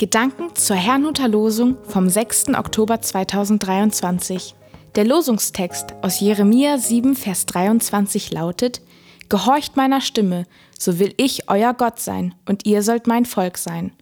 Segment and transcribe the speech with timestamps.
[0.00, 2.54] Gedanken zur Herrnhuter Losung vom 6.
[2.54, 4.54] Oktober 2023.
[4.94, 8.80] Der Losungstext aus Jeremia 7, Vers 23 lautet:
[9.28, 10.46] Gehorcht meiner Stimme,
[10.78, 13.92] so will ich euer Gott sein und ihr sollt mein Volk sein.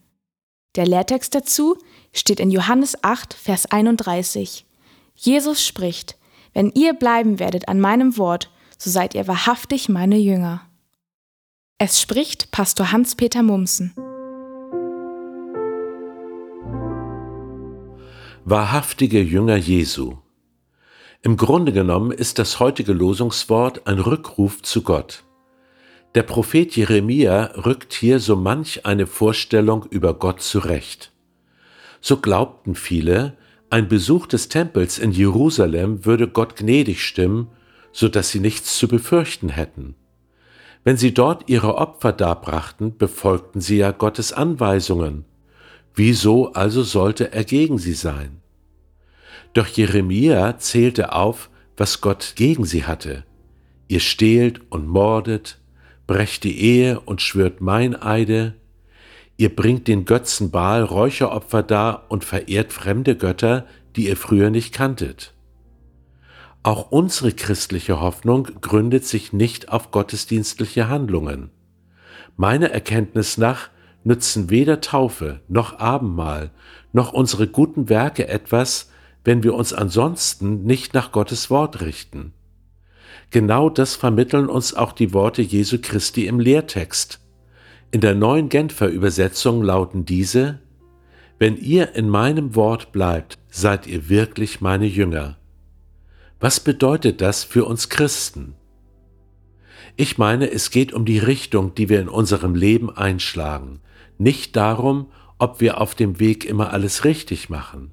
[0.77, 1.77] Der Lehrtext dazu
[2.13, 4.67] steht in Johannes 8, Vers 31.
[5.17, 6.17] Jesus spricht:
[6.55, 10.61] Wenn ihr bleiben werdet an meinem Wort, so seid ihr wahrhaftig meine Jünger.
[11.79, 13.93] Es spricht Pastor Hans-Peter Mumsen.
[18.51, 20.17] Wahrhaftige Jünger Jesu.
[21.21, 25.25] Im Grunde genommen ist das heutige Losungswort ein Rückruf zu Gott.
[26.15, 31.13] Der Prophet Jeremia rückt hier so manch eine Vorstellung über Gott zurecht.
[32.01, 33.37] So glaubten viele,
[33.69, 37.49] ein Besuch des Tempels in Jerusalem würde Gott gnädig stimmen,
[37.93, 39.95] so dass sie nichts zu befürchten hätten.
[40.85, 45.27] Wenn sie dort ihre Opfer darbrachten, befolgten sie ja Gottes Anweisungen.
[45.99, 48.41] Wieso also sollte er gegen sie sein?
[49.53, 53.25] Doch Jeremia zählte auf, was Gott gegen sie hatte.
[53.89, 55.59] Ihr stehlt und mordet,
[56.07, 58.55] brecht die Ehe und schwört Meineide,
[59.39, 64.73] ihr bringt den Götzen Baal Räucheropfer dar und verehrt fremde Götter, die ihr früher nicht
[64.73, 65.35] kanntet.
[66.63, 71.51] Auch unsere christliche Hoffnung gründet sich nicht auf gottesdienstliche Handlungen.
[72.37, 73.71] Meiner Erkenntnis nach
[74.09, 76.51] nützen weder Taufe noch Abendmahl
[76.93, 78.91] noch unsere guten Werke etwas,
[79.23, 82.33] wenn wir uns ansonsten nicht nach Gottes Wort richten.
[83.31, 87.21] Genau das vermitteln uns auch die Worte Jesu Christi im Lehrtext.
[87.91, 90.61] In der neuen Genfer Übersetzung lauten diese,
[91.39, 95.37] Wenn ihr in meinem Wort bleibt, seid ihr wirklich meine Jünger.
[96.41, 98.55] Was bedeutet das für uns Christen?
[100.01, 103.81] Ich meine, es geht um die Richtung, die wir in unserem Leben einschlagen,
[104.17, 107.91] nicht darum, ob wir auf dem Weg immer alles richtig machen.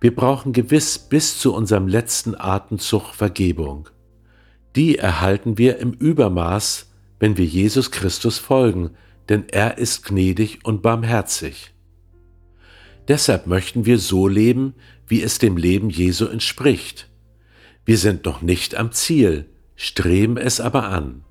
[0.00, 3.88] Wir brauchen gewiss bis zu unserem letzten Atemzug Vergebung.
[4.74, 6.90] Die erhalten wir im Übermaß,
[7.20, 8.90] wenn wir Jesus Christus folgen,
[9.28, 11.72] denn er ist gnädig und barmherzig.
[13.06, 14.74] Deshalb möchten wir so leben,
[15.06, 17.08] wie es dem Leben Jesu entspricht.
[17.84, 19.51] Wir sind noch nicht am Ziel,
[19.82, 21.24] streben es aber an.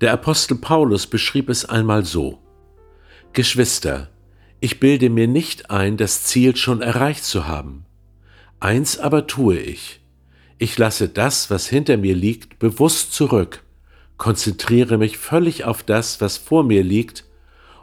[0.00, 2.40] Der Apostel Paulus beschrieb es einmal so.
[3.34, 4.10] Geschwister,
[4.58, 7.84] ich bilde mir nicht ein, das Ziel schon erreicht zu haben.
[8.58, 10.00] Eins aber tue ich.
[10.58, 13.62] Ich lasse das, was hinter mir liegt, bewusst zurück,
[14.16, 17.26] konzentriere mich völlig auf das, was vor mir liegt,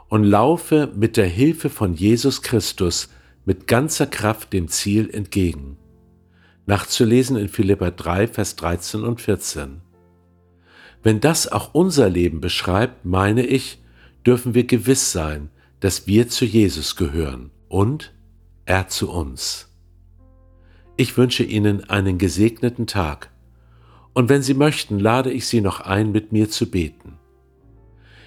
[0.08, 3.08] und laufe mit der Hilfe von Jesus Christus
[3.46, 5.78] mit ganzer Kraft dem Ziel entgegen
[6.70, 9.80] nachzulesen in Philippa 3, Vers 13 und 14.
[11.02, 13.82] Wenn das auch unser Leben beschreibt, meine ich,
[14.24, 15.50] dürfen wir gewiss sein,
[15.80, 18.12] dass wir zu Jesus gehören und
[18.66, 19.74] er zu uns.
[20.96, 23.32] Ich wünsche Ihnen einen gesegneten Tag
[24.12, 27.18] und wenn Sie möchten, lade ich Sie noch ein, mit mir zu beten.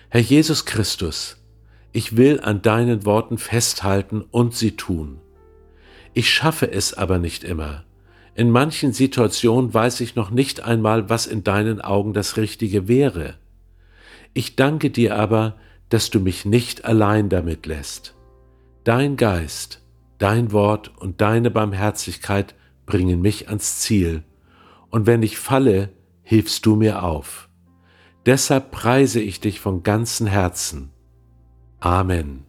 [0.10, 1.38] Herr Jesus Christus,
[1.94, 5.22] ich will an deinen Worten festhalten und sie tun.
[6.14, 7.86] Ich schaffe es aber nicht immer.
[8.36, 13.36] In manchen Situationen weiß ich noch nicht einmal, was in deinen Augen das Richtige wäre.
[14.34, 15.56] Ich danke dir aber,
[15.90, 18.16] dass du mich nicht allein damit lässt.
[18.84, 19.82] Dein Geist,
[20.18, 22.56] dein Wort und deine Barmherzigkeit
[22.86, 24.24] bringen mich ans Ziel,
[24.90, 25.90] und wenn ich falle,
[26.22, 27.50] hilfst du mir auf.
[28.26, 30.92] Deshalb preise ich dich von ganzem Herzen.
[31.80, 32.46] Amen.